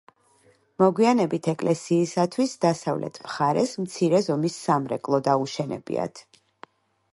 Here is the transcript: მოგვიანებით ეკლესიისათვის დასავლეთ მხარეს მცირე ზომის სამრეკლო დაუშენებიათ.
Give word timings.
მოგვიანებით 0.83 1.49
ეკლესიისათვის 1.51 2.55
დასავლეთ 2.65 3.21
მხარეს 3.27 3.75
მცირე 3.85 4.23
ზომის 4.31 4.59
სამრეკლო 4.65 5.23
დაუშენებიათ. 5.31 6.27